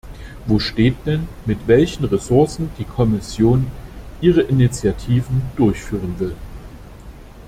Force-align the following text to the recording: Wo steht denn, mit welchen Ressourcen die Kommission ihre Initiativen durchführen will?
Wo 0.47 0.57
steht 0.57 0.95
denn, 1.05 1.27
mit 1.45 1.67
welchen 1.67 2.05
Ressourcen 2.05 2.71
die 2.79 2.85
Kommission 2.85 3.67
ihre 4.19 4.41
Initiativen 4.41 5.43
durchführen 5.55 6.15
will? 6.19 6.35